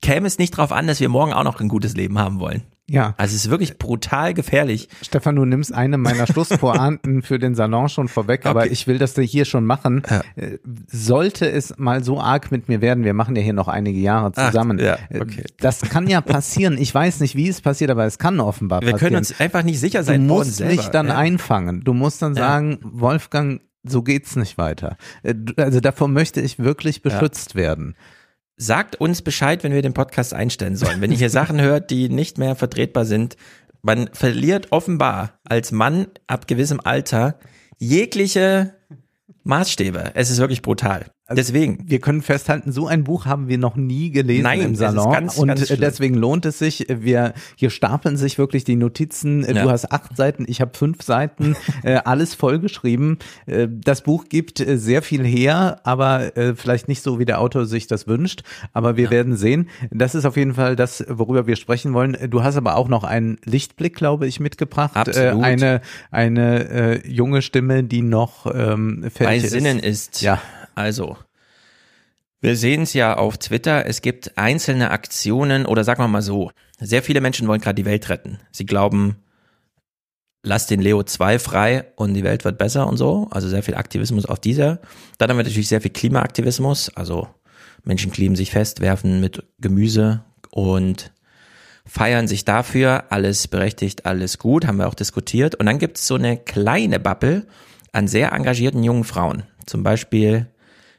[0.02, 2.64] käme es nicht darauf an, dass wir morgen auch noch ein gutes Leben haben wollen.
[2.90, 3.14] Ja.
[3.18, 4.90] Also es ist wirklich brutal gefährlich.
[5.02, 8.50] Stefan, du nimmst eine meiner Schlusspointen für den Salon schon vorweg, okay.
[8.50, 10.04] aber ich will das hier schon machen.
[10.10, 10.22] Ja.
[10.36, 14.00] Äh, sollte es mal so arg mit mir werden, wir machen ja hier noch einige
[14.00, 14.80] Jahre zusammen.
[14.82, 15.44] Ach, ja, äh, okay.
[15.60, 16.78] Das kann ja passieren.
[16.78, 19.02] Ich weiß nicht, wie es passiert, aber es kann offenbar wir passieren.
[19.02, 20.28] Wir können uns einfach nicht sicher sein.
[20.28, 21.18] Du musst dich dann ja.
[21.18, 21.84] einfangen.
[21.84, 24.98] Du musst dann sagen, Wolfgang, so geht's nicht weiter.
[25.24, 27.96] Äh, also davor möchte ich wirklich beschützt werden
[28.58, 31.02] sagt uns Bescheid, wenn wir den Podcast einstellen sollen.
[31.02, 33.36] Wenn ihr hier Sachen hört, die nicht mehr vertretbar sind.
[33.82, 37.40] Man verliert offenbar als Mann ab gewissem Alter
[37.80, 38.76] jegliche
[39.44, 40.12] Maßstäbe.
[40.14, 41.08] Es ist wirklich brutal.
[41.26, 41.86] Also Deswegen.
[41.88, 45.10] Wir können festhalten, so ein Buch haben wir noch nie gelesen Nein, im ist Salon.
[45.10, 45.80] ganz, und ganz schlimm.
[45.80, 46.86] deswegen lohnt es sich.
[46.90, 49.42] Wir hier stapeln sich wirklich die Notizen.
[49.46, 49.64] Ja.
[49.64, 53.20] Du hast acht Seiten, ich habe fünf Seiten, äh, alles vollgeschrieben.
[53.46, 57.40] Äh, das Buch gibt äh, sehr viel her, aber äh, vielleicht nicht so, wie der
[57.40, 58.44] Autor sich das wünscht.
[58.74, 59.70] Aber wir werden sehen.
[59.92, 62.18] Das ist auf jeden Fall das, worüber wir sprechen wollen.
[62.30, 64.98] Du hast aber auch noch einen Lichtblick, glaube ich, mitgebracht.
[64.98, 65.42] Absolut.
[65.42, 65.82] Äh, eine
[66.12, 70.16] eine äh, junge Stimme, die noch ähm, bei fähig Sinnen ist.
[70.16, 70.22] ist.
[70.22, 70.42] Ja.
[70.76, 71.18] Also,
[72.42, 76.52] wir sehen es ja auf Twitter, es gibt einzelne Aktionen oder sagen wir mal so,
[76.80, 78.40] sehr viele Menschen wollen gerade die Welt retten.
[78.52, 79.18] Sie glauben,
[80.44, 83.28] lass den Leo 2 frei und die Welt wird besser und so.
[83.32, 84.80] Also sehr viel Aktivismus auf dieser.
[85.18, 87.28] Dann haben wir natürlich sehr viel Klimaaktivismus, also
[87.84, 91.14] Menschen kleben sich fest, werfen mit Gemüse und
[91.86, 95.56] feiern sich dafür, alles berechtigt, alles gut, haben wir auch diskutiert.
[95.56, 97.46] Und dann gibt es so eine kleine Bubble
[97.92, 99.44] an sehr engagierten jungen Frauen.
[99.66, 100.48] Zum Beispiel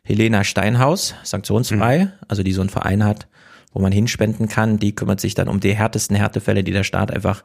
[0.05, 3.27] Helena Steinhaus, sanktionsfrei, also die so einen Verein hat,
[3.73, 4.79] wo man hinspenden kann.
[4.79, 7.43] Die kümmert sich dann um die härtesten Härtefälle, die der Staat einfach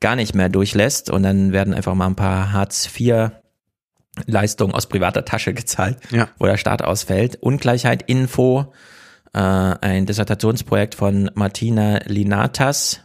[0.00, 1.08] gar nicht mehr durchlässt.
[1.10, 3.30] Und dann werden einfach mal ein paar Hartz IV
[4.26, 6.28] Leistungen aus privater Tasche gezahlt, Ja.
[6.38, 7.36] wo der Staat ausfällt.
[7.42, 8.72] Ungleichheit Info,
[9.32, 13.00] äh, ein Dissertationsprojekt von Martina Linatas.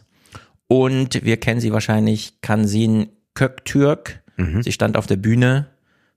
[0.68, 4.22] Und wir kennen sie wahrscheinlich, Kansin Köktürk.
[4.62, 5.66] Sie stand auf der Bühne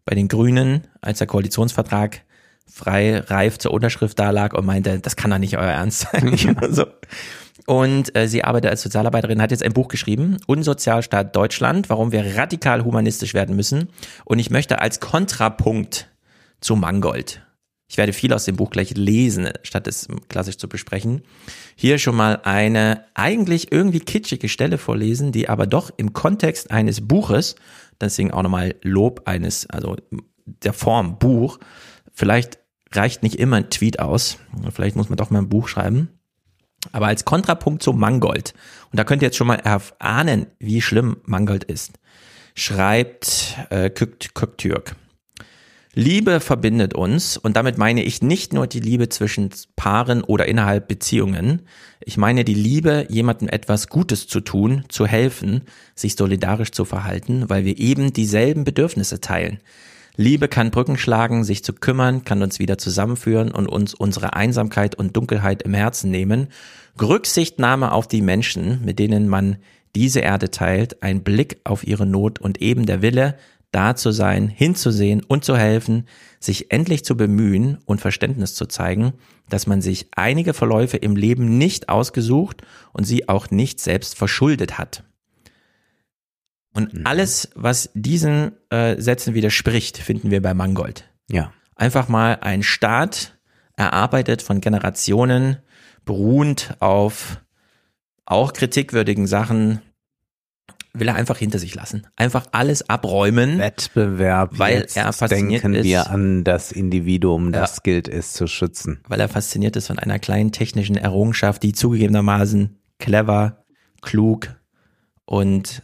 [0.05, 2.21] bei den Grünen, als der Koalitionsvertrag
[2.71, 6.57] frei reif zur Unterschrift da lag und meinte, das kann doch nicht euer Ernst sein.
[6.69, 6.85] so.
[7.65, 12.35] Und äh, sie arbeitet als Sozialarbeiterin, hat jetzt ein Buch geschrieben, Unsozialstaat Deutschland, warum wir
[12.35, 13.89] radikal humanistisch werden müssen.
[14.25, 16.09] Und ich möchte als Kontrapunkt
[16.59, 17.41] zu Mangold.
[17.87, 21.21] Ich werde viel aus dem Buch gleich lesen, statt es klassisch zu besprechen.
[21.75, 27.07] Hier schon mal eine eigentlich irgendwie kitschige Stelle vorlesen, die aber doch im Kontext eines
[27.07, 27.55] Buches,
[28.01, 29.95] deswegen auch nochmal Lob eines, also
[30.45, 31.59] der Form Buch,
[32.13, 32.59] vielleicht
[32.91, 34.37] reicht nicht immer ein Tweet aus,
[34.73, 36.09] vielleicht muss man doch mal ein Buch schreiben.
[36.91, 38.53] Aber als Kontrapunkt zu Mangold,
[38.91, 41.93] und da könnt ihr jetzt schon mal erahnen, wie schlimm Mangold ist,
[42.55, 44.95] schreibt äh, Kök- Köktürk.
[45.95, 50.87] Liebe verbindet uns und damit meine ich nicht nur die Liebe zwischen Paaren oder innerhalb
[50.87, 51.61] Beziehungen.
[52.03, 55.61] Ich meine die Liebe, jemandem etwas Gutes zu tun, zu helfen,
[55.93, 59.59] sich solidarisch zu verhalten, weil wir eben dieselben Bedürfnisse teilen.
[60.15, 64.93] Liebe kann Brücken schlagen, sich zu kümmern, kann uns wieder zusammenführen und uns unsere Einsamkeit
[64.93, 66.49] und Dunkelheit im Herzen nehmen.
[67.01, 69.57] Rücksichtnahme auf die Menschen, mit denen man
[69.95, 73.37] diese Erde teilt, ein Blick auf ihre Not und eben der Wille,
[73.71, 76.07] da zu sein, hinzusehen und zu helfen,
[76.39, 79.13] sich endlich zu bemühen und Verständnis zu zeigen,
[79.49, 84.77] dass man sich einige Verläufe im Leben nicht ausgesucht und sie auch nicht selbst verschuldet
[84.77, 85.03] hat.
[86.73, 91.07] Und alles, was diesen äh, Sätzen widerspricht, finden wir bei Mangold.
[91.29, 91.53] Ja.
[91.75, 93.37] Einfach mal ein Staat,
[93.75, 95.57] erarbeitet von Generationen,
[96.05, 97.39] beruhend auf
[98.25, 99.81] auch kritikwürdigen Sachen,
[100.93, 102.05] will er einfach hinter sich lassen.
[102.15, 103.57] Einfach alles abräumen.
[103.57, 104.51] Wettbewerb.
[104.59, 105.85] Weil Jetzt er fasziniert denken ist.
[105.85, 107.61] wir an das Individuum, Ja.
[107.61, 108.99] das gilt es zu schützen.
[109.07, 113.63] weil er fasziniert ist von einer kleinen technischen Errungenschaft, die zugegebenermaßen clever,
[114.01, 114.49] klug
[115.25, 115.81] und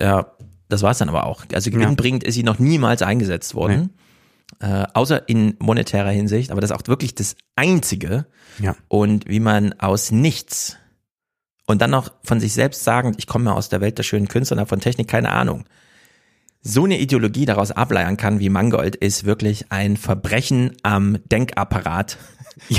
[0.00, 0.32] ja,
[0.68, 1.44] das war's dann aber auch.
[1.52, 3.90] Also gewinnbringend ist sie noch niemals eingesetzt worden,
[4.60, 8.26] äh, außer in monetärer Hinsicht, aber das ist auch wirklich das Einzige.
[8.58, 8.74] Ja.
[8.88, 10.76] Und wie man aus nichts
[11.66, 14.54] und dann noch von sich selbst sagend, ich komme aus der Welt der schönen Künste
[14.54, 15.64] und habe von Technik keine Ahnung,
[16.62, 22.18] so eine Ideologie daraus ableiern kann wie Mangold, ist wirklich ein Verbrechen am Denkapparat,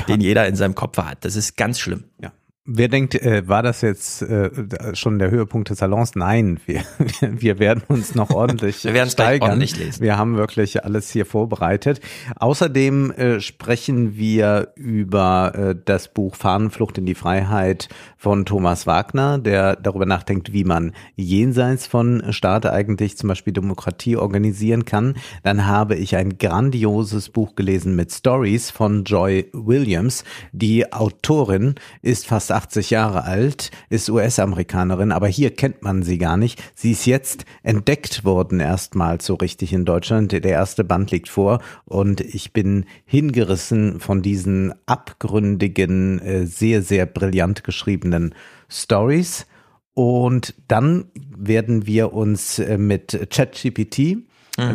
[0.07, 1.23] den jeder in seinem Kopf hat.
[1.23, 2.05] Das ist ganz schlimm.
[2.21, 2.31] Ja.
[2.69, 4.49] Wer denkt, äh, war das jetzt äh,
[4.93, 6.15] schon der Höhepunkt des Salons?
[6.15, 6.83] Nein, wir,
[7.21, 9.51] wir werden uns noch ordentlich Wir gleich steigern.
[9.51, 10.01] ordentlich lesen.
[10.03, 12.01] Wir haben wirklich alles hier vorbereitet.
[12.35, 19.37] Außerdem äh, sprechen wir über äh, das Buch Fahnenflucht in die Freiheit von Thomas Wagner,
[19.37, 25.15] der darüber nachdenkt, wie man jenseits von Staat eigentlich zum Beispiel Demokratie organisieren kann.
[25.41, 30.25] Dann habe ich ein grandioses Buch gelesen mit Stories von Joy Williams.
[30.51, 36.37] Die Autorin ist fast 80 Jahre alt, ist US-Amerikanerin, aber hier kennt man sie gar
[36.37, 36.61] nicht.
[36.75, 40.31] Sie ist jetzt entdeckt worden erstmals so richtig in Deutschland.
[40.31, 47.05] Der erste Band liegt vor und ich bin hingerissen von diesen abgründigen, äh, sehr, sehr
[47.05, 48.33] brillant geschriebenen
[48.67, 49.45] Stories.
[49.93, 54.17] Und dann werden wir uns äh, mit ChatGPT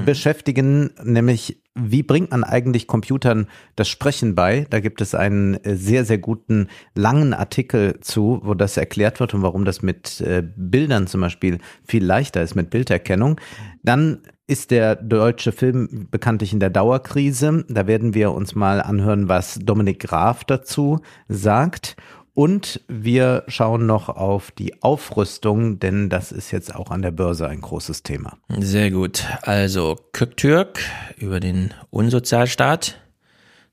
[0.04, 4.66] beschäftigen, nämlich wie bringt man eigentlich Computern das Sprechen bei?
[4.68, 9.34] Da gibt es einen äh, sehr, sehr guten langen Artikel zu, wo das erklärt wird
[9.34, 13.40] und warum das mit äh, Bildern zum Beispiel viel leichter ist, mit Bilderkennung.
[13.82, 17.64] Dann ist der deutsche Film bekanntlich in der Dauerkrise.
[17.68, 21.96] Da werden wir uns mal anhören, was Dominik Graf dazu sagt.
[22.34, 27.46] Und wir schauen noch auf die Aufrüstung, denn das ist jetzt auch an der Börse
[27.46, 28.38] ein großes Thema.
[28.58, 29.26] Sehr gut.
[29.42, 30.80] Also Köktürk
[31.18, 32.98] über den Unsozialstaat.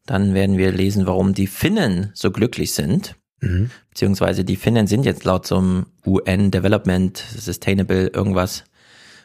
[0.05, 3.15] Dann werden wir lesen, warum die Finnen so glücklich sind.
[3.39, 3.69] Mhm.
[3.89, 8.65] Beziehungsweise die Finnen sind jetzt laut so einem UN Development Sustainable irgendwas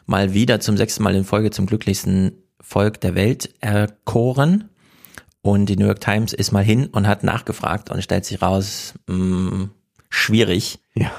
[0.05, 4.69] mal wieder zum sechsten Mal in Folge zum glücklichsten Volk der Welt erkoren.
[5.45, 8.95] Und die New York Times ist mal hin und hat nachgefragt und stellt sich raus,
[9.05, 9.71] mh, mm,
[10.09, 11.11] schwierig, ja.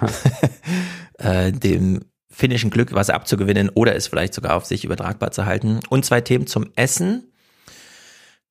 [1.19, 5.79] äh, dem finnischen Glück was abzugewinnen oder es vielleicht sogar auf sich übertragbar zu halten.
[5.91, 7.31] Und zwei Themen zum Essen.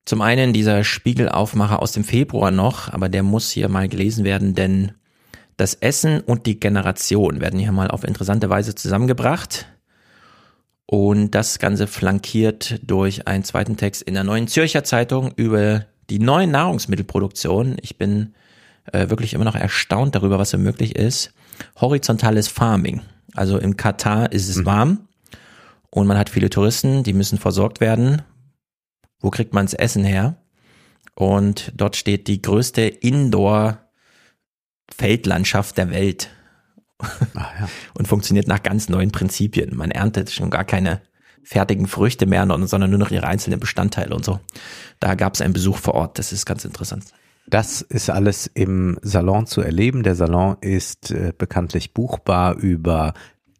[0.06, 4.54] Zum einen dieser Spiegelaufmacher aus dem Februar noch, aber der muss hier mal gelesen werden,
[4.54, 4.92] denn
[5.58, 9.66] das Essen und die Generation werden hier mal auf interessante Weise zusammengebracht.
[10.86, 16.20] Und das Ganze flankiert durch einen zweiten Text in der Neuen Zürcher Zeitung über die
[16.20, 17.76] neue Nahrungsmittelproduktion.
[17.82, 18.34] Ich bin
[18.92, 21.32] äh, wirklich immer noch erstaunt darüber, was so möglich ist.
[21.80, 23.02] Horizontales Farming.
[23.34, 24.66] Also im Katar ist es mhm.
[24.66, 25.08] warm
[25.90, 28.22] und man hat viele Touristen, die müssen versorgt werden.
[29.20, 30.36] Wo kriegt man das Essen her?
[31.14, 36.28] Und dort steht die größte Indoor-Feldlandschaft der Welt.
[36.98, 37.68] Ah, ja.
[37.94, 39.76] und funktioniert nach ganz neuen Prinzipien.
[39.76, 41.00] Man erntet schon gar keine
[41.42, 44.40] fertigen Früchte mehr, sondern nur noch ihre einzelnen Bestandteile und so.
[44.98, 47.04] Da gab es einen Besuch vor Ort, das ist ganz interessant.
[47.48, 50.02] Das ist alles im Salon zu erleben.
[50.02, 53.14] Der Salon ist äh, bekanntlich buchbar über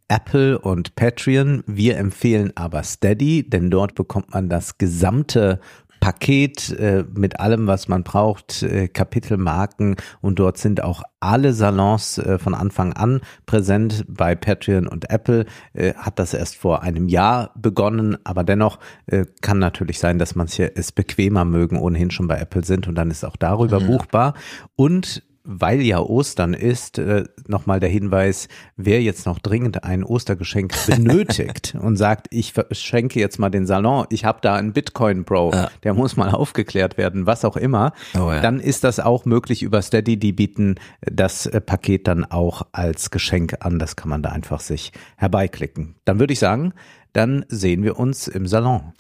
[0.09, 1.63] Apple und Patreon.
[1.67, 5.61] Wir empfehlen aber Steady, denn dort bekommt man das gesamte
[6.01, 12.19] Paket äh, mit allem, was man braucht, äh, Kapitelmarken und dort sind auch alle Salons
[12.19, 14.05] äh, von Anfang an präsent.
[14.09, 19.25] Bei Patreon und Apple äh, hat das erst vor einem Jahr begonnen, aber dennoch äh,
[19.41, 23.11] kann natürlich sein, dass manche es bequemer mögen, ohnehin schon bei Apple sind und dann
[23.11, 23.87] ist auch darüber mhm.
[23.87, 24.35] buchbar.
[24.77, 30.75] Und weil ja Ostern ist, äh, nochmal der Hinweis, wer jetzt noch dringend ein Ostergeschenk
[30.87, 35.53] benötigt und sagt, ich schenke jetzt mal den Salon, ich habe da einen Bitcoin Pro,
[35.53, 35.71] ja.
[35.85, 38.41] der muss mal aufgeklärt werden, was auch immer, oh ja.
[38.41, 43.11] dann ist das auch möglich über Steady, die bieten das äh, Paket dann auch als
[43.11, 45.95] Geschenk an, das kann man da einfach sich herbeiklicken.
[46.05, 46.75] Dann würde ich sagen,
[47.13, 48.93] dann sehen wir uns im Salon.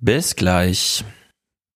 [0.00, 1.04] Bis gleich.